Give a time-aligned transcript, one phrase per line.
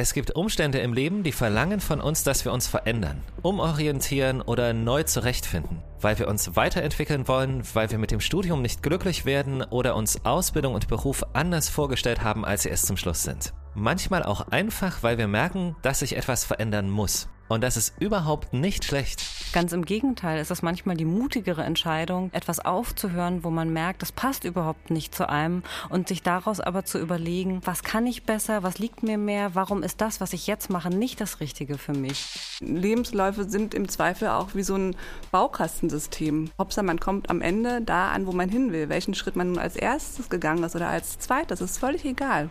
[0.00, 4.72] Es gibt Umstände im Leben, die verlangen von uns, dass wir uns verändern, umorientieren oder
[4.72, 9.64] neu zurechtfinden, weil wir uns weiterentwickeln wollen, weil wir mit dem Studium nicht glücklich werden
[9.64, 13.52] oder uns Ausbildung und Beruf anders vorgestellt haben, als sie es zum Schluss sind.
[13.74, 17.28] Manchmal auch einfach, weil wir merken, dass sich etwas verändern muss.
[17.48, 19.22] Und das ist überhaupt nicht schlecht.
[19.52, 24.12] Ganz im Gegenteil ist es manchmal die mutigere Entscheidung, etwas aufzuhören, wo man merkt, das
[24.12, 28.62] passt überhaupt nicht zu einem und sich daraus aber zu überlegen, was kann ich besser,
[28.62, 31.94] was liegt mir mehr, warum ist das, was ich jetzt mache, nicht das Richtige für
[31.94, 32.26] mich.
[32.60, 34.96] Lebensläufe sind im Zweifel auch wie so ein
[35.30, 36.50] Baukastensystem.
[36.58, 38.88] Hauptsache, man kommt am Ende da an, wo man hin will.
[38.90, 42.50] Welchen Schritt man nun als erstes gegangen ist oder als zweites, ist völlig egal.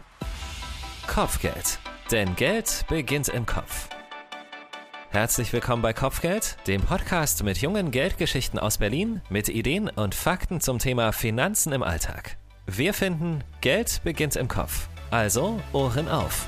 [1.07, 1.79] Kopfgeld.
[2.11, 3.89] Denn Geld beginnt im Kopf.
[5.17, 10.61] Herzlich willkommen bei Kopfgeld, dem Podcast mit jungen Geldgeschichten aus Berlin, mit Ideen und Fakten
[10.61, 12.37] zum Thema Finanzen im Alltag.
[12.67, 14.89] Wir finden, Geld beginnt im Kopf.
[15.09, 16.45] Also Ohren auf.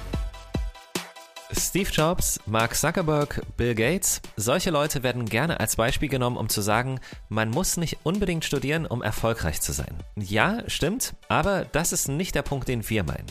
[1.51, 6.61] Steve Jobs, Mark Zuckerberg, Bill Gates, solche Leute werden gerne als Beispiel genommen, um zu
[6.61, 9.95] sagen, man muss nicht unbedingt studieren, um erfolgreich zu sein.
[10.15, 13.25] Ja, stimmt, aber das ist nicht der Punkt, den wir meinen.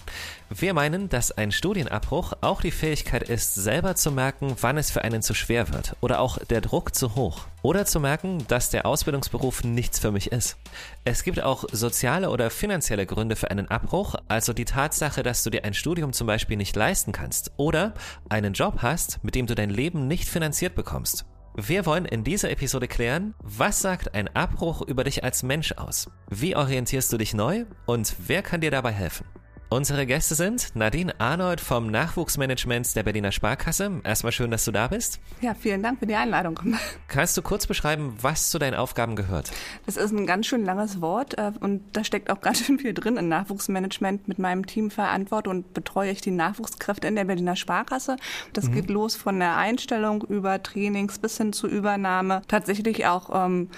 [0.50, 5.02] Wir meinen, dass ein Studienabbruch auch die Fähigkeit ist, selber zu merken, wann es für
[5.02, 7.46] einen zu schwer wird oder auch der Druck zu hoch.
[7.68, 10.56] Oder zu merken, dass der Ausbildungsberuf nichts für mich ist.
[11.04, 15.50] Es gibt auch soziale oder finanzielle Gründe für einen Abbruch, also die Tatsache, dass du
[15.50, 17.92] dir ein Studium zum Beispiel nicht leisten kannst oder
[18.30, 21.26] einen Job hast, mit dem du dein Leben nicht finanziert bekommst.
[21.56, 26.08] Wir wollen in dieser Episode klären, was sagt ein Abbruch über dich als Mensch aus?
[26.30, 29.26] Wie orientierst du dich neu und wer kann dir dabei helfen?
[29.70, 34.00] Unsere Gäste sind Nadine Arnold vom Nachwuchsmanagement der Berliner Sparkasse.
[34.02, 35.20] Erstmal schön, dass du da bist.
[35.42, 36.58] Ja, vielen Dank für die Einladung.
[37.08, 39.50] Kannst du kurz beschreiben, was zu deinen Aufgaben gehört?
[39.84, 42.94] Das ist ein ganz schön langes Wort äh, und da steckt auch ganz schön viel
[42.94, 44.26] drin in Nachwuchsmanagement.
[44.26, 48.16] Mit meinem Team verantworte und betreue ich die Nachwuchskräfte in der Berliner Sparkasse.
[48.54, 48.72] Das mhm.
[48.72, 52.40] geht los von der Einstellung über Trainings bis hin zur Übernahme.
[52.48, 53.68] Tatsächlich auch ähm,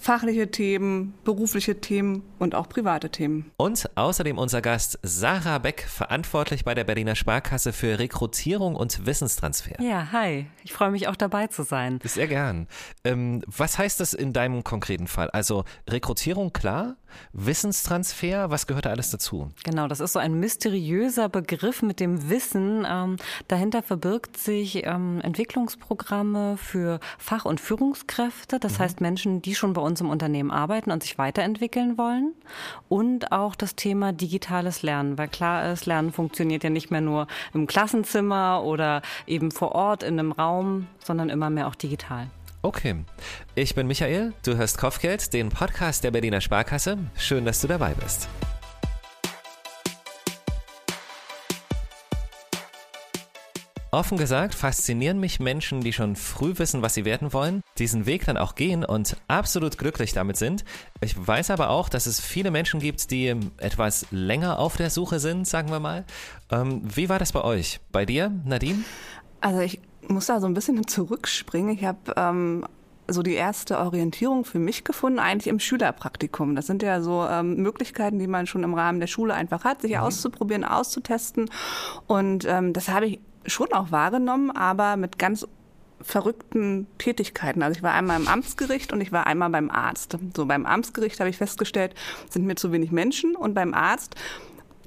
[0.00, 3.50] fachliche Themen, berufliche Themen und auch private Themen.
[3.56, 9.80] Und außerdem unser Gast Sarah Beck, verantwortlich bei der Berliner Sparkasse für Rekrutierung und Wissenstransfer.
[9.82, 10.46] Ja, hi.
[10.64, 11.98] Ich freue mich auch dabei zu sein.
[12.04, 12.68] Sehr gern.
[13.04, 15.30] Ähm, was heißt das in deinem konkreten Fall?
[15.30, 16.96] Also Rekrutierung, klar.
[17.32, 19.50] Wissenstransfer, was gehört da alles dazu?
[19.64, 22.86] Genau, das ist so ein mysteriöser Begriff mit dem Wissen.
[22.88, 23.16] Ähm,
[23.48, 28.78] dahinter verbirgt sich ähm, Entwicklungsprogramme für Fach- und Führungskräfte, das mhm.
[28.82, 32.34] heißt Menschen, die schon bei uns im Unternehmen arbeiten und sich weiterentwickeln wollen.
[32.88, 37.26] Und auch das Thema digitales Lernen, weil klar ist, Lernen funktioniert ja nicht mehr nur
[37.54, 42.28] im Klassenzimmer oder eben vor Ort in einem Raum, sondern immer mehr auch digital.
[42.60, 43.04] Okay.
[43.54, 46.98] Ich bin Michael, du hörst Kopfgeld, den Podcast der Berliner Sparkasse.
[47.16, 48.28] Schön, dass du dabei bist.
[53.90, 58.26] Offen gesagt faszinieren mich Menschen, die schon früh wissen, was sie werden wollen, diesen Weg
[58.26, 60.64] dann auch gehen und absolut glücklich damit sind.
[61.00, 65.20] Ich weiß aber auch, dass es viele Menschen gibt, die etwas länger auf der Suche
[65.20, 66.04] sind, sagen wir mal.
[66.50, 67.80] Ähm, wie war das bei euch?
[67.90, 68.84] Bei dir, Nadine?
[69.40, 71.70] Also ich muss da so ein bisschen zurückspringen.
[71.74, 72.64] Ich habe ähm,
[73.08, 76.54] so die erste Orientierung für mich gefunden, eigentlich im Schülerpraktikum.
[76.54, 79.82] Das sind ja so ähm, Möglichkeiten, die man schon im Rahmen der Schule einfach hat,
[79.82, 80.00] sich mhm.
[80.00, 81.50] auszuprobieren, auszutesten.
[82.06, 85.46] Und ähm, das habe ich schon auch wahrgenommen, aber mit ganz
[86.00, 87.62] verrückten Tätigkeiten.
[87.62, 90.16] Also ich war einmal im Amtsgericht und ich war einmal beim Arzt.
[90.36, 91.94] So beim Amtsgericht habe ich festgestellt,
[92.30, 94.14] sind mir zu wenig Menschen und beim Arzt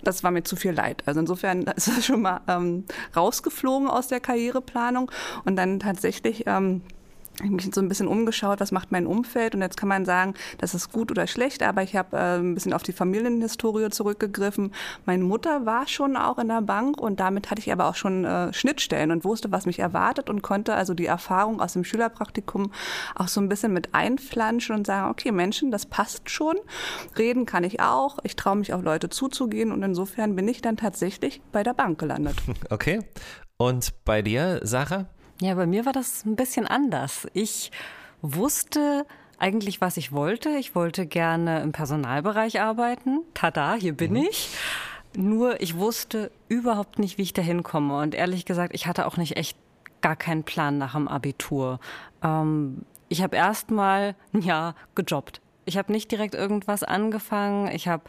[0.03, 1.03] das war mir zu viel Leid.
[1.05, 2.85] Also insofern ist das schon mal ähm,
[3.15, 5.11] rausgeflogen aus der Karriereplanung
[5.45, 6.81] und dann tatsächlich ähm,
[7.35, 10.05] ich habe mich so ein bisschen umgeschaut, was macht mein Umfeld und jetzt kann man
[10.05, 13.89] sagen, das ist gut oder schlecht, aber ich habe äh, ein bisschen auf die Familienhistorie
[13.89, 14.73] zurückgegriffen.
[15.05, 18.25] Meine Mutter war schon auch in der Bank und damit hatte ich aber auch schon
[18.25, 22.71] äh, Schnittstellen und wusste, was mich erwartet und konnte also die Erfahrung aus dem Schülerpraktikum
[23.15, 26.57] auch so ein bisschen mit einflanschen und sagen, okay, Menschen, das passt schon.
[27.17, 28.19] Reden kann ich auch.
[28.23, 31.99] Ich traue mich auf Leute zuzugehen und insofern bin ich dann tatsächlich bei der Bank
[31.99, 32.35] gelandet.
[32.69, 33.01] Okay.
[33.57, 35.07] Und bei dir, Sarah?
[35.41, 37.27] Ja, bei mir war das ein bisschen anders.
[37.33, 37.71] Ich
[38.21, 39.07] wusste
[39.39, 40.49] eigentlich, was ich wollte.
[40.49, 43.21] Ich wollte gerne im Personalbereich arbeiten.
[43.33, 44.27] Tada, hier bin mhm.
[44.29, 44.55] ich.
[45.15, 47.97] Nur ich wusste überhaupt nicht, wie ich da hinkomme.
[47.97, 49.57] Und ehrlich gesagt, ich hatte auch nicht echt
[50.01, 51.79] gar keinen Plan nach dem Abitur.
[52.23, 55.41] Ähm, ich habe erst mal ein Jahr gejobbt.
[55.65, 57.67] Ich habe nicht direkt irgendwas angefangen.
[57.71, 58.03] Ich habe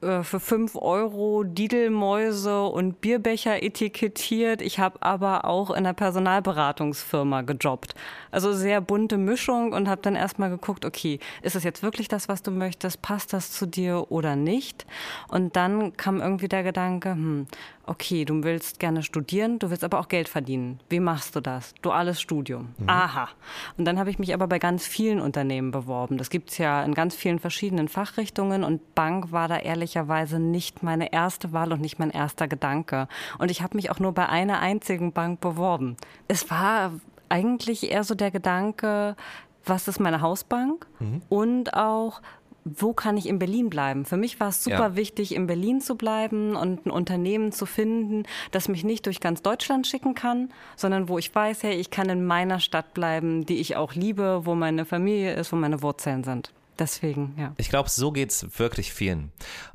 [0.00, 4.62] äh, für 5 Euro Didelmäuse und Bierbecher etikettiert.
[4.62, 7.94] Ich habe aber auch in einer Personalberatungsfirma gejobbt.
[8.30, 12.28] Also sehr bunte Mischung und habe dann erstmal geguckt, okay, ist es jetzt wirklich das,
[12.28, 13.02] was du möchtest?
[13.02, 14.86] Passt das zu dir oder nicht?
[15.28, 17.46] Und dann kam irgendwie der Gedanke, hm,
[17.88, 20.78] okay, du willst gerne studieren, du willst aber auch Geld verdienen.
[20.88, 21.74] Wie machst du das?
[21.82, 22.74] Duales Studium.
[22.78, 22.88] Mhm.
[22.88, 23.28] Aha.
[23.76, 26.18] Und dann habe ich mich aber bei ganz vielen Unternehmen beworben.
[26.18, 30.82] Das gibt es ja in ganz vielen verschiedenen Fachrichtungen und Bank war da ehrlicherweise nicht
[30.82, 33.08] meine erste Wahl und nicht mein erster Gedanke.
[33.38, 35.96] Und ich habe mich auch nur bei einer einzigen Bank beworben.
[36.28, 36.92] Es war
[37.30, 39.16] eigentlich eher so der Gedanke,
[39.64, 40.86] was ist meine Hausbank?
[40.98, 41.22] Mhm.
[41.30, 42.20] Und auch,
[42.64, 44.04] wo kann ich in Berlin bleiben?
[44.04, 44.96] Für mich war es super ja.
[44.96, 49.40] wichtig, in Berlin zu bleiben und ein Unternehmen zu finden, das mich nicht durch ganz
[49.40, 53.56] Deutschland schicken kann, sondern wo ich weiß, hey, ich kann in meiner Stadt bleiben, die
[53.56, 56.52] ich auch liebe, wo meine Familie ist, wo meine Wurzeln sind.
[56.78, 57.54] Deswegen, ja.
[57.56, 59.32] Ich glaube, so geht es wirklich vielen.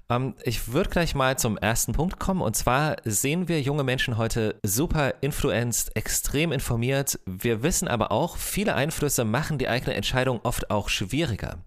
[0.10, 2.42] Ähm, ich würde gleich mal zum ersten Punkt kommen.
[2.42, 7.20] Und zwar sehen wir junge Menschen heute super influenced, extrem informiert.
[7.26, 11.58] Wir wissen aber auch, viele Einflüsse machen die eigene Entscheidung oft auch schwieriger.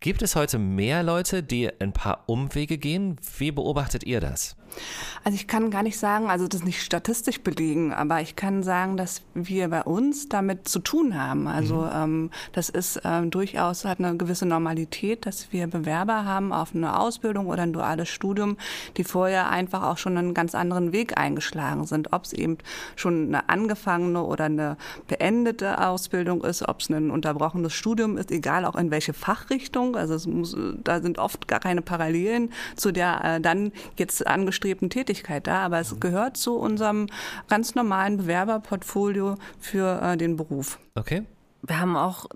[0.00, 3.16] Gibt es heute mehr Leute, die ein paar Umwege gehen?
[3.38, 4.56] Wie beobachtet ihr das?
[5.24, 8.96] Also ich kann gar nicht sagen, also das nicht statistisch belegen, aber ich kann sagen,
[8.96, 11.48] dass wir bei uns damit zu tun haben.
[11.48, 11.90] Also mhm.
[11.94, 16.98] ähm, das ist ähm, durchaus hat eine gewisse Normalität, dass wir Bewerber haben auf eine
[16.98, 18.56] Ausbildung oder ein duales Studium,
[18.96, 22.12] die vorher einfach auch schon einen ganz anderen Weg eingeschlagen sind.
[22.12, 22.58] Ob es eben
[22.96, 24.76] schon eine angefangene oder eine
[25.08, 29.96] beendete Ausbildung ist, ob es ein unterbrochenes Studium ist, egal auch in welche Fachrichtung.
[29.96, 34.57] Also es muss, da sind oft gar keine Parallelen zu der äh, dann jetzt angestrebten
[34.58, 37.06] angestrebten Tätigkeit da, aber es gehört zu unserem
[37.48, 40.78] ganz normalen Bewerberportfolio für äh, den Beruf.
[40.94, 41.22] Okay.
[41.62, 42.26] Wir haben auch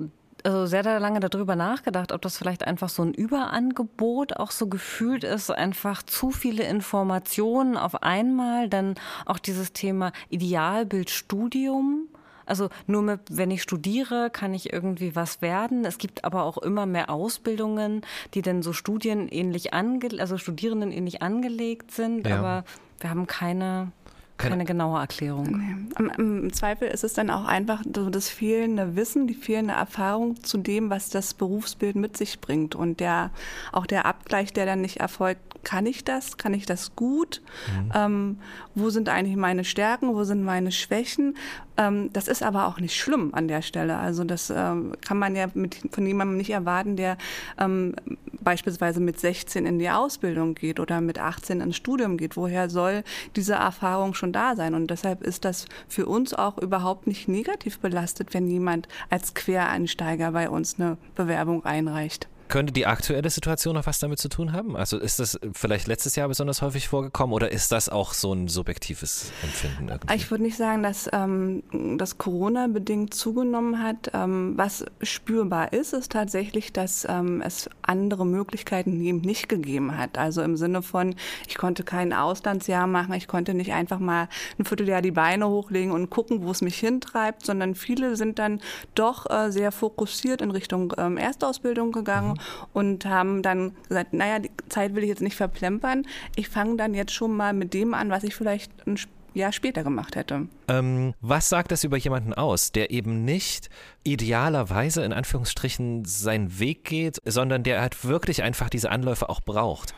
[0.44, 5.22] also sehr lange darüber nachgedacht, ob das vielleicht einfach so ein Überangebot auch so gefühlt
[5.22, 12.08] ist, einfach zu viele Informationen auf einmal, dann auch dieses Thema Idealbildstudium.
[12.46, 15.84] Also nur mit, wenn ich studiere, kann ich irgendwie was werden.
[15.84, 18.02] Es gibt aber auch immer mehr Ausbildungen,
[18.34, 22.26] die dann so studienähnlich ange also Studierenden ähnlich angelegt sind.
[22.26, 22.38] Ja.
[22.38, 22.64] Aber
[23.00, 23.92] wir haben keine
[24.38, 25.46] keine genaue Erklärung.
[25.58, 25.76] Nee.
[25.98, 30.42] Im, Im, Zweifel ist es dann auch einfach so das fehlende Wissen, die fehlende Erfahrung
[30.42, 32.74] zu dem, was das Berufsbild mit sich bringt.
[32.74, 33.30] Und der,
[33.70, 36.38] auch der Abgleich, der dann nicht erfolgt, kann ich das?
[36.38, 37.40] Kann ich das gut?
[37.68, 37.92] Mhm.
[37.94, 38.38] Ähm,
[38.74, 40.14] wo sind eigentlich meine Stärken?
[40.14, 41.36] Wo sind meine Schwächen?
[41.76, 43.96] Ähm, das ist aber auch nicht schlimm an der Stelle.
[43.96, 47.16] Also das ähm, kann man ja mit, von jemandem nicht erwarten, der
[47.58, 47.94] ähm,
[48.40, 52.36] beispielsweise mit 16 in die Ausbildung geht oder mit 18 ins Studium geht.
[52.36, 53.04] Woher soll
[53.36, 54.74] diese Erfahrung schon da sein?
[54.74, 60.32] Und deshalb ist das für uns auch überhaupt nicht negativ belastet, wenn jemand als Quereinsteiger
[60.32, 62.28] bei uns eine Bewerbung einreicht.
[62.52, 64.76] Könnte die aktuelle Situation noch was damit zu tun haben?
[64.76, 68.46] Also ist das vielleicht letztes Jahr besonders häufig vorgekommen oder ist das auch so ein
[68.46, 69.88] subjektives Empfinden?
[69.88, 70.14] Irgendwie?
[70.14, 71.62] Ich würde nicht sagen, dass ähm,
[71.96, 74.10] das Corona bedingt zugenommen hat.
[74.12, 80.18] Ähm, was spürbar ist, ist tatsächlich, dass ähm, es andere Möglichkeiten eben nicht gegeben hat.
[80.18, 81.14] Also im Sinne von,
[81.48, 84.28] ich konnte kein Auslandsjahr machen, ich konnte nicht einfach mal
[84.58, 88.60] ein Vierteljahr die Beine hochlegen und gucken, wo es mich hintreibt, sondern viele sind dann
[88.94, 92.32] doch äh, sehr fokussiert in Richtung ähm, Erstausbildung gegangen.
[92.32, 92.41] Mhm
[92.72, 96.06] und haben dann gesagt, naja, die Zeit will ich jetzt nicht verplempern.
[96.36, 98.98] Ich fange dann jetzt schon mal mit dem an, was ich vielleicht ein
[99.34, 100.46] Jahr später gemacht hätte.
[100.68, 103.70] Ähm, was sagt das über jemanden aus, der eben nicht
[104.04, 109.94] idealerweise in Anführungsstrichen seinen Weg geht, sondern der halt wirklich einfach diese Anläufe auch braucht?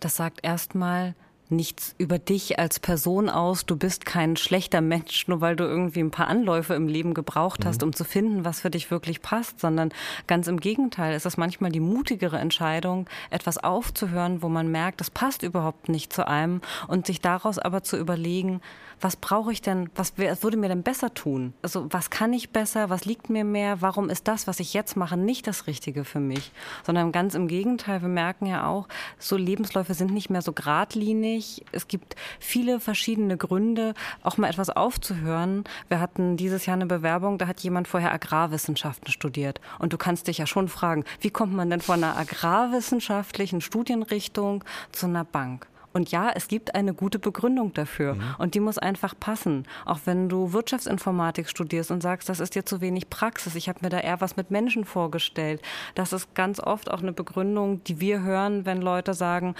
[0.00, 1.14] Das sagt erstmal,
[1.50, 3.66] nichts über dich als Person aus.
[3.66, 7.64] Du bist kein schlechter Mensch, nur weil du irgendwie ein paar Anläufe im Leben gebraucht
[7.64, 7.88] hast, mhm.
[7.88, 9.90] um zu finden, was für dich wirklich passt, sondern
[10.26, 15.10] ganz im Gegenteil ist es manchmal die mutigere Entscheidung, etwas aufzuhören, wo man merkt, das
[15.10, 18.60] passt überhaupt nicht zu einem und sich daraus aber zu überlegen,
[19.00, 21.54] was brauche ich denn, was würde mir denn besser tun?
[21.62, 24.96] Also was kann ich besser, was liegt mir mehr, warum ist das, was ich jetzt
[24.96, 26.52] mache, nicht das Richtige für mich?
[26.84, 28.88] Sondern ganz im Gegenteil, wir merken ja auch,
[29.18, 31.64] so Lebensläufe sind nicht mehr so geradlinig.
[31.72, 35.64] Es gibt viele verschiedene Gründe, auch mal etwas aufzuhören.
[35.88, 39.60] Wir hatten dieses Jahr eine Bewerbung, da hat jemand vorher Agrarwissenschaften studiert.
[39.78, 44.64] Und du kannst dich ja schon fragen, wie kommt man denn von einer agrarwissenschaftlichen Studienrichtung
[44.92, 45.66] zu einer Bank?
[45.92, 48.14] Und ja, es gibt eine gute Begründung dafür.
[48.14, 48.34] Mhm.
[48.38, 49.64] Und die muss einfach passen.
[49.84, 53.80] Auch wenn du Wirtschaftsinformatik studierst und sagst, das ist dir zu wenig Praxis, ich habe
[53.82, 55.62] mir da eher was mit Menschen vorgestellt.
[55.94, 59.54] Das ist ganz oft auch eine Begründung, die wir hören, wenn Leute sagen,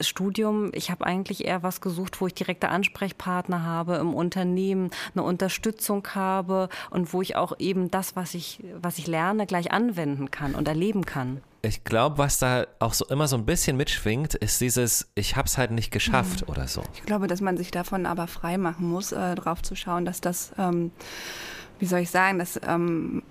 [0.00, 5.22] Studium, ich habe eigentlich eher was gesucht, wo ich direkte Ansprechpartner habe im Unternehmen, eine
[5.22, 10.30] Unterstützung habe und wo ich auch eben das, was ich, was ich lerne, gleich anwenden
[10.30, 11.40] kann und erleben kann.
[11.62, 15.46] ich glaube, was da auch so immer so ein bisschen mitschwingt, ist dieses, ich habe
[15.46, 16.52] es halt nicht geschafft mhm.
[16.52, 16.82] oder so.
[16.94, 20.20] Ich glaube, dass man sich davon aber frei machen muss, äh, drauf zu schauen, dass
[20.20, 20.90] das, ähm,
[21.78, 23.22] wie soll ich sagen, dass ähm,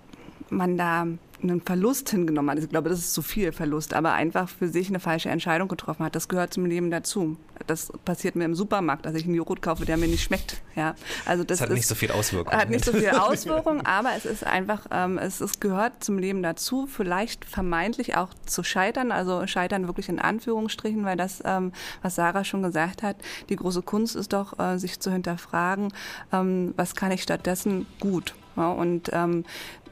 [0.56, 1.08] man da
[1.44, 2.60] einen Verlust hingenommen hat.
[2.60, 6.06] Ich glaube, das ist zu viel Verlust, aber einfach für sich eine falsche Entscheidung getroffen
[6.06, 6.16] hat.
[6.16, 7.38] Das gehört zum Leben dazu.
[7.68, 10.62] Das passiert mir im Supermarkt, dass ich einen Joghurt kaufe, der mir nicht schmeckt.
[10.76, 10.96] Ja,
[11.26, 12.58] also das, das hat ist, nicht so viel Auswirkungen.
[12.58, 16.44] Hat nicht so viel Auswirkungen, aber es ist einfach, ähm, es, es gehört zum Leben
[16.44, 22.16] dazu, vielleicht vermeintlich auch zu scheitern, also scheitern wirklich in Anführungsstrichen, weil das, ähm, was
[22.16, 23.18] Sarah schon gesagt hat,
[23.50, 25.94] die große Kunst ist doch, äh, sich zu hinterfragen,
[26.32, 28.34] ähm, was kann ich stattdessen gut.
[28.56, 29.46] Ja, und ähm,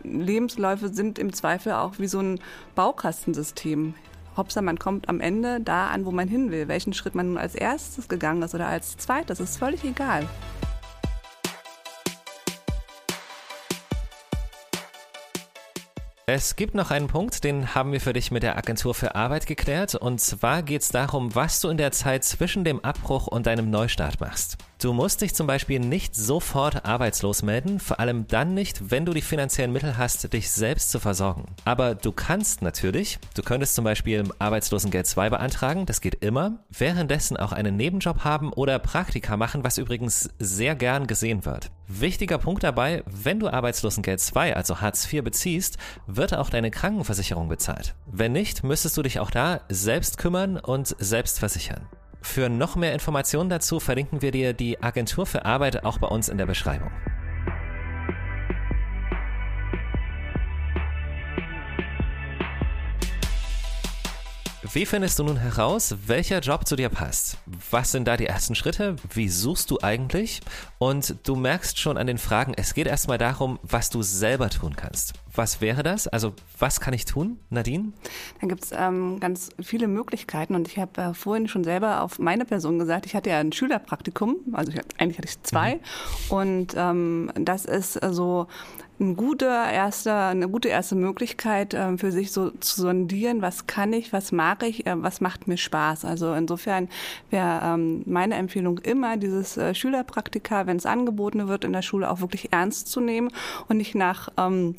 [0.03, 2.39] Lebensläufe sind im Zweifel auch wie so ein
[2.75, 3.93] Baukastensystem.
[4.38, 6.67] Hauptsache, man kommt am Ende da an, wo man hin will.
[6.67, 10.27] Welchen Schritt man nun als erstes gegangen ist oder als zweites, ist völlig egal.
[16.33, 19.47] Es gibt noch einen Punkt, den haben wir für dich mit der Agentur für Arbeit
[19.47, 19.95] geklärt.
[19.95, 23.69] Und zwar geht es darum, was du in der Zeit zwischen dem Abbruch und deinem
[23.69, 24.57] Neustart machst.
[24.81, 29.13] Du musst dich zum Beispiel nicht sofort arbeitslos melden, vor allem dann nicht, wenn du
[29.13, 31.43] die finanziellen Mittel hast, dich selbst zu versorgen.
[31.65, 37.35] Aber du kannst natürlich, du könntest zum Beispiel Arbeitslosengeld 2 beantragen, das geht immer, währenddessen
[37.35, 41.71] auch einen Nebenjob haben oder Praktika machen, was übrigens sehr gern gesehen wird.
[42.00, 47.50] Wichtiger Punkt dabei, wenn du Arbeitslosengeld 2, also Hartz IV beziehst, wird auch deine Krankenversicherung
[47.50, 47.95] bezahlt.
[48.05, 51.89] Wenn nicht, müsstest du dich auch da selbst kümmern und selbst versichern.
[52.21, 56.29] Für noch mehr Informationen dazu verlinken wir dir die Agentur für Arbeit auch bei uns
[56.29, 56.91] in der Beschreibung.
[64.63, 67.37] Wie findest du nun heraus, welcher Job zu dir passt?
[67.71, 68.95] Was sind da die ersten Schritte?
[69.11, 70.39] Wie suchst du eigentlich?
[70.77, 74.75] Und du merkst schon an den Fragen, es geht erstmal darum, was du selber tun
[74.75, 75.13] kannst.
[75.33, 76.07] Was wäre das?
[76.07, 77.93] Also was kann ich tun, Nadine?
[78.41, 82.19] Da gibt es ähm, ganz viele Möglichkeiten und ich habe äh, vorhin schon selber auf
[82.19, 85.79] meine Person gesagt, ich hatte ja ein Schülerpraktikum, also ich, eigentlich hatte ich zwei mhm.
[86.29, 88.47] und ähm, das ist so also
[89.01, 93.91] ein guter erster, eine gute erste Möglichkeit ähm, für sich so zu sondieren, was kann
[93.93, 96.05] ich, was mag ich, äh, was macht mir Spaß.
[96.05, 96.88] Also insofern
[97.31, 102.09] wäre ähm, meine Empfehlung immer, dieses äh, Schülerpraktika, wenn es angeboten wird in der Schule,
[102.09, 103.29] auch wirklich ernst zu nehmen
[103.67, 104.75] und nicht nach ähm,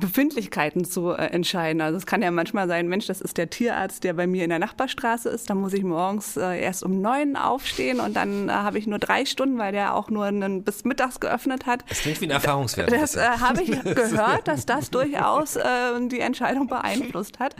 [0.00, 1.80] Befindlichkeiten zu äh, entscheiden.
[1.80, 4.50] Also es kann ja manchmal sein, Mensch, das ist der Tierarzt, der bei mir in
[4.50, 5.50] der Nachbarstraße ist.
[5.50, 8.98] Da muss ich morgens äh, erst um neun aufstehen und dann äh, habe ich nur
[8.98, 11.84] drei Stunden, weil der auch nur einen, bis mittags geöffnet hat.
[11.88, 12.90] Das klingt wie ein Erfahrungswert.
[12.92, 15.62] Das äh, habe ich gehört, dass das durchaus äh,
[16.08, 17.54] die Entscheidung beeinflusst hat.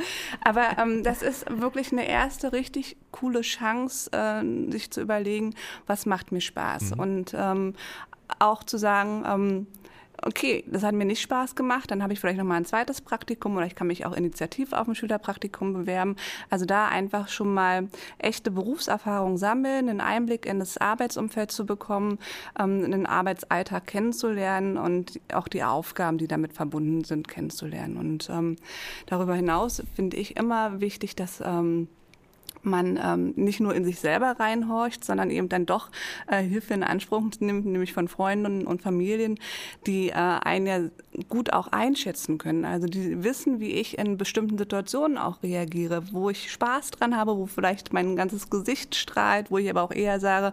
[0.44, 5.54] Aber ähm, das ist wirklich eine erste richtig coole Chance, äh, sich zu überlegen,
[5.86, 6.92] was macht mir Spaß.
[6.92, 7.00] Mhm.
[7.00, 7.74] Und ähm,
[8.38, 9.66] auch zu sagen, ähm,
[10.22, 13.00] okay, das hat mir nicht Spaß gemacht, dann habe ich vielleicht noch mal ein zweites
[13.00, 16.16] Praktikum oder ich kann mich auch initiativ auf ein Schülerpraktikum bewerben.
[16.50, 22.18] Also da einfach schon mal echte Berufserfahrung sammeln, einen Einblick in das Arbeitsumfeld zu bekommen,
[22.58, 27.96] ähm, einen Arbeitsalltag kennenzulernen und auch die Aufgaben, die damit verbunden sind, kennenzulernen.
[27.96, 28.56] Und ähm,
[29.06, 31.88] darüber hinaus finde ich immer wichtig, dass ähm,
[32.62, 35.90] man ähm, nicht nur in sich selber reinhorcht, sondern eben dann doch
[36.26, 39.38] äh, Hilfe in Anspruch nimmt, nämlich von Freunden und Familien,
[39.86, 40.80] die äh, einen ja
[41.28, 42.64] gut auch einschätzen können.
[42.64, 47.36] Also die wissen, wie ich in bestimmten Situationen auch reagiere, wo ich Spaß dran habe,
[47.36, 50.52] wo vielleicht mein ganzes Gesicht strahlt, wo ich aber auch eher sage,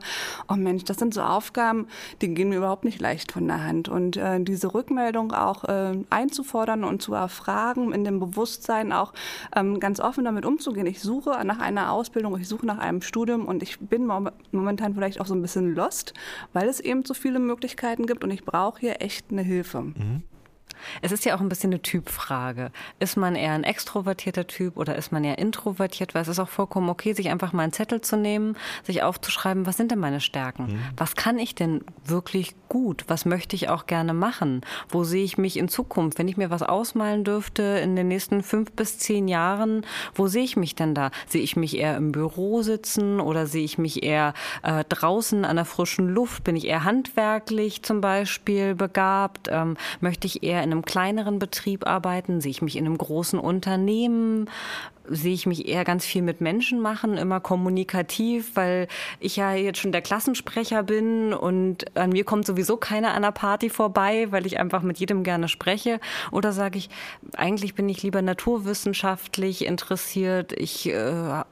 [0.50, 1.88] oh Mensch, das sind so Aufgaben,
[2.22, 3.90] die gehen mir überhaupt nicht leicht von der Hand.
[3.90, 9.14] Und äh, diese Rückmeldung auch äh, einzufordern und zu erfragen, in dem Bewusstsein auch
[9.56, 10.88] ähm, ganz offen damit umzugehen.
[10.88, 14.06] Ich suche nach einer Ausbildung, ich suche nach einem Studium und ich bin
[14.52, 16.14] momentan vielleicht auch so ein bisschen lost,
[16.54, 19.82] weil es eben so viele Möglichkeiten gibt und ich brauche hier echt eine Hilfe.
[19.82, 20.24] Mhm.
[21.02, 22.72] Es ist ja auch ein bisschen eine Typfrage.
[23.00, 26.14] Ist man eher ein extrovertierter Typ oder ist man eher introvertiert?
[26.16, 29.66] Weil es ist auch vollkommen okay, sich einfach mal einen Zettel zu nehmen, sich aufzuschreiben,
[29.66, 30.68] was sind denn meine Stärken?
[30.68, 30.80] Mhm.
[30.98, 33.06] Was kann ich denn wirklich gut?
[33.08, 34.62] Was möchte ich auch gerne machen?
[34.90, 36.20] Wo sehe ich mich in Zukunft?
[36.20, 40.44] Wenn ich mir was ausmalen dürfte in den nächsten fünf bis zehn Jahren, wo sehe
[40.44, 41.12] ich mich denn da?
[41.28, 45.56] Sehe ich mich eher im Büro sitzen oder sehe ich mich eher äh, draußen an
[45.56, 46.44] der frischen Luft?
[46.44, 49.48] Bin ich eher handwerklich zum Beispiel begabt?
[49.52, 52.42] Ähm, möchte ich eher in einem kleineren Betrieb arbeiten?
[52.42, 54.50] Sehe ich mich in einem großen Unternehmen?
[55.10, 58.88] Sehe ich mich eher ganz viel mit Menschen machen, immer kommunikativ, weil
[59.20, 63.32] ich ja jetzt schon der Klassensprecher bin und an mir kommt sowieso keiner an der
[63.32, 66.00] Party vorbei, weil ich einfach mit jedem gerne spreche.
[66.32, 66.90] Oder sage ich,
[67.36, 70.54] eigentlich bin ich lieber naturwissenschaftlich interessiert.
[70.54, 71.44] Ich, äh,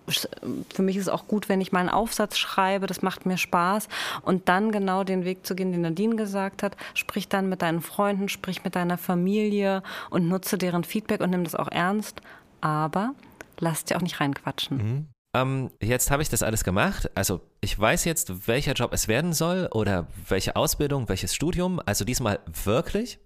[0.73, 3.37] für mich ist es auch gut, wenn ich mal einen Aufsatz schreibe, das macht mir
[3.37, 3.87] Spaß.
[4.21, 7.81] Und dann genau den Weg zu gehen, den Nadine gesagt hat, sprich dann mit deinen
[7.81, 12.21] Freunden, sprich mit deiner Familie und nutze deren Feedback und nimm das auch ernst
[12.63, 13.13] aber
[13.59, 14.77] lass dir auch nicht reinquatschen.
[14.77, 15.07] Mhm.
[15.35, 17.09] Ähm, jetzt habe ich das alles gemacht.
[17.15, 21.81] Also ich weiß jetzt, welcher Job es werden soll oder welche Ausbildung, welches Studium.
[21.85, 23.17] Also diesmal wirklich.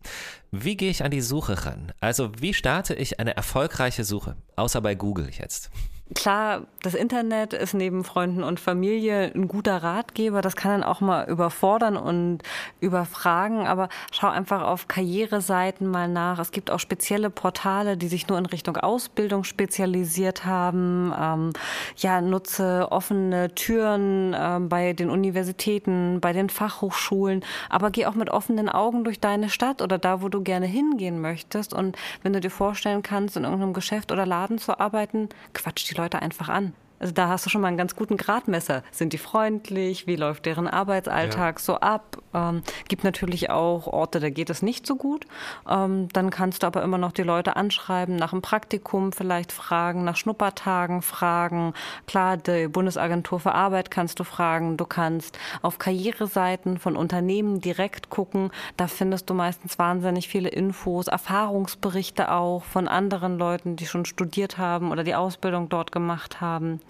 [0.51, 1.91] Wie gehe ich an die Suche ran?
[1.99, 4.37] Also wie starte ich eine erfolgreiche Suche?
[4.55, 5.69] Außer bei Google jetzt.
[6.15, 10.41] Klar, das Internet ist neben Freunden und Familie ein guter Ratgeber.
[10.41, 12.43] Das kann dann auch mal überfordern und
[12.79, 13.67] überfragen.
[13.67, 16.39] Aber schau einfach auf Karriereseiten mal nach.
[16.39, 21.13] Es gibt auch spezielle Portale, die sich nur in Richtung Ausbildung spezialisiert haben.
[21.19, 21.51] Ähm,
[21.97, 27.43] ja, nutze offene Türen äh, bei den Universitäten, bei den Fachhochschulen.
[27.69, 31.19] Aber geh auch mit offenen Augen durch deine Stadt oder da, wo du gerne hingehen
[31.19, 31.73] möchtest.
[31.73, 35.96] Und wenn du dir vorstellen kannst, in irgendeinem Geschäft oder Laden zu arbeiten, quatsch die
[35.97, 36.73] Leute einfach an.
[36.99, 38.83] Also da hast du schon mal einen ganz guten Gradmesser.
[38.91, 40.07] Sind die freundlich?
[40.07, 41.63] Wie läuft deren Arbeitsalltag ja.
[41.63, 42.17] so ab?
[42.33, 45.25] Ähm, gibt natürlich auch Orte, da geht es nicht so gut.
[45.69, 50.03] Ähm, dann kannst du aber immer noch die Leute anschreiben, nach einem Praktikum vielleicht fragen,
[50.03, 51.73] nach Schnuppertagen fragen.
[52.07, 54.77] Klar, die Bundesagentur für Arbeit kannst du fragen.
[54.77, 58.51] Du kannst auf Karriereseiten von Unternehmen direkt gucken.
[58.75, 64.57] Da findest du meistens wahnsinnig viele Infos, Erfahrungsberichte auch von anderen Leuten, die schon studiert
[64.57, 66.81] haben oder die Ausbildung dort gemacht haben.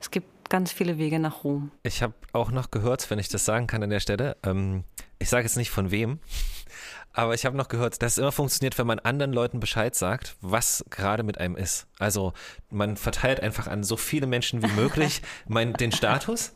[0.00, 1.70] Es gibt ganz viele Wege nach Rom.
[1.82, 4.84] Ich habe auch noch gehört, wenn ich das sagen kann an der Stelle, ähm,
[5.18, 6.18] ich sage jetzt nicht von wem,
[7.12, 10.36] aber ich habe noch gehört, dass es immer funktioniert, wenn man anderen Leuten Bescheid sagt,
[10.40, 11.86] was gerade mit einem ist.
[11.98, 12.32] Also
[12.68, 16.52] man verteilt einfach an so viele Menschen wie möglich mein, den Status.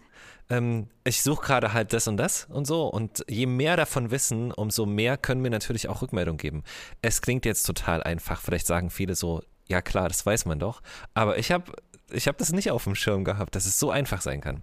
[0.49, 2.87] Ähm, ich suche gerade halt das und das und so.
[2.87, 6.63] Und je mehr davon wissen, umso mehr können wir natürlich auch Rückmeldung geben.
[7.03, 8.41] Es klingt jetzt total einfach.
[8.41, 10.81] Vielleicht sagen viele so, ja klar, das weiß man doch.
[11.15, 11.73] Aber ich habe
[12.11, 14.63] ich habe das nicht auf dem Schirm gehabt, dass es so einfach sein kann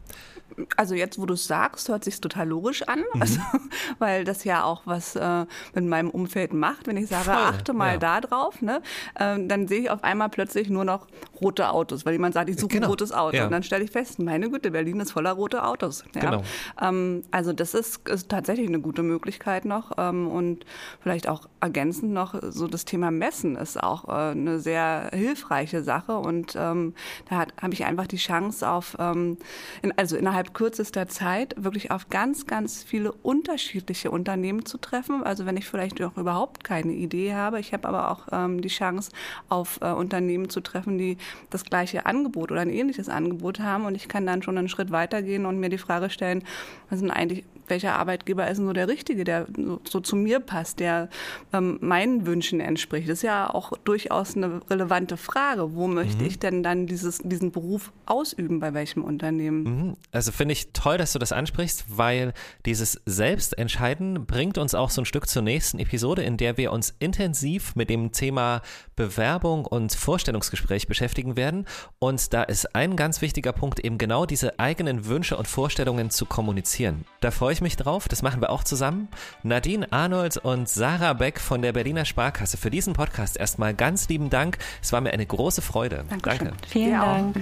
[0.77, 3.21] also jetzt, wo du es sagst, hört sich total logisch an, mhm.
[3.21, 3.39] also,
[3.99, 6.87] weil das ja auch was äh, mit meinem Umfeld macht.
[6.87, 7.97] Wenn ich sage, Voll, achte mal ja.
[7.97, 8.81] da drauf, ne,
[9.15, 11.07] äh, dann sehe ich auf einmal plötzlich nur noch
[11.41, 12.87] rote Autos, weil jemand sagt, ich suche genau.
[12.87, 13.37] ein rotes Auto.
[13.37, 13.45] Ja.
[13.45, 16.03] Und dann stelle ich fest, meine Güte, Berlin ist voller rote Autos.
[16.15, 16.21] Ja?
[16.21, 16.43] Genau.
[16.81, 20.65] Ähm, also das ist, ist, tatsächlich eine gute Möglichkeit noch ähm, und
[21.01, 26.17] vielleicht auch ergänzend noch so das Thema Messen ist auch äh, eine sehr hilfreiche Sache
[26.17, 26.93] und ähm,
[27.29, 29.37] da habe ich einfach die Chance auf, ähm,
[29.81, 35.23] in, also innerhalb innerhalb kürzester Zeit wirklich auf ganz, ganz viele unterschiedliche Unternehmen zu treffen.
[35.23, 38.69] Also wenn ich vielleicht noch überhaupt keine Idee habe, ich habe aber auch ähm, die
[38.69, 39.11] Chance,
[39.49, 41.17] auf äh, Unternehmen zu treffen, die
[41.49, 43.85] das gleiche Angebot oder ein ähnliches Angebot haben.
[43.85, 46.43] Und ich kann dann schon einen Schritt weitergehen und mir die Frage stellen,
[46.89, 49.47] was sind eigentlich welcher Arbeitgeber ist denn so der richtige, der
[49.83, 51.09] so, zu mir passt, der
[51.51, 53.09] ähm, meinen Wünschen entspricht.
[53.09, 55.75] Das ist ja auch durchaus eine relevante Frage.
[55.75, 56.27] Wo möchte mhm.
[56.27, 59.63] ich denn dann dieses, diesen Beruf ausüben, bei welchem Unternehmen?
[59.63, 59.97] Mhm.
[60.11, 62.33] Also finde ich toll, dass du das ansprichst, weil
[62.65, 66.93] dieses Selbstentscheiden bringt uns auch so ein Stück zur nächsten Episode, in der wir uns
[66.99, 68.61] intensiv mit dem Thema
[68.95, 71.65] Bewerbung und Vorstellungsgespräch beschäftigen werden.
[71.99, 76.25] Und da ist ein ganz wichtiger Punkt eben genau diese eigenen Wünsche und Vorstellungen zu
[76.25, 77.05] kommunizieren.
[77.21, 78.07] Da freue freue ich mich drauf.
[78.07, 79.09] Das machen wir auch zusammen.
[79.43, 84.31] Nadine Arnold und Sarah Beck von der Berliner Sparkasse für diesen Podcast erstmal ganz lieben
[84.31, 84.57] Dank.
[84.81, 86.03] Es war mir eine große Freude.
[86.09, 86.47] Dankeschön.
[86.47, 86.67] Danke.
[86.67, 87.35] Vielen ja Dank.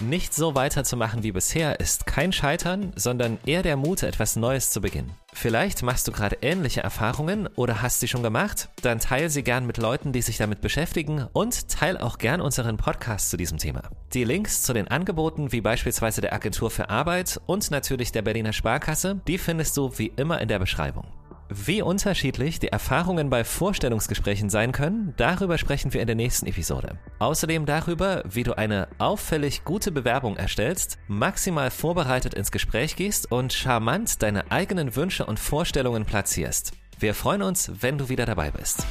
[0.00, 4.80] Nicht so weiterzumachen wie bisher ist kein Scheitern, sondern eher der Mut, etwas Neues zu
[4.80, 5.12] beginnen.
[5.32, 8.68] Vielleicht machst du gerade ähnliche Erfahrungen oder hast sie schon gemacht?
[8.82, 12.76] Dann teile sie gern mit Leuten, die sich damit beschäftigen und teile auch gern unseren
[12.76, 13.82] Podcast zu diesem Thema.
[14.12, 18.52] Die Links zu den Angeboten wie beispielsweise der Agentur für Arbeit und natürlich der Berliner
[18.52, 21.06] Sparkasse, die findest du wie immer in der Beschreibung.
[21.50, 26.98] Wie unterschiedlich die Erfahrungen bei Vorstellungsgesprächen sein können, darüber sprechen wir in der nächsten Episode.
[27.18, 33.52] Außerdem darüber, wie du eine auffällig gute Bewerbung erstellst, maximal vorbereitet ins Gespräch gehst und
[33.52, 36.72] charmant deine eigenen Wünsche und Vorstellungen platzierst.
[36.98, 38.86] Wir freuen uns, wenn du wieder dabei bist.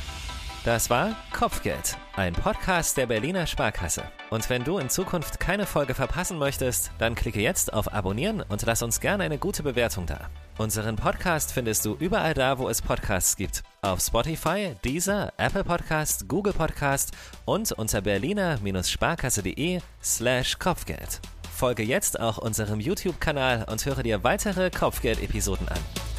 [0.64, 4.04] Das war Kopfgeld, ein Podcast der Berliner Sparkasse.
[4.30, 8.62] Und wenn du in Zukunft keine Folge verpassen möchtest, dann klicke jetzt auf Abonnieren und
[8.66, 10.30] lass uns gerne eine gute Bewertung da.
[10.58, 13.62] Unseren Podcast findest du überall da, wo es Podcasts gibt.
[13.82, 17.12] Auf Spotify, Deezer, Apple Podcast, Google Podcast
[17.44, 21.20] und unter berliner-sparkasse.de slash Kopfgeld.
[21.54, 26.13] Folge jetzt auch unserem YouTube-Kanal und höre dir weitere Kopfgeld-Episoden an.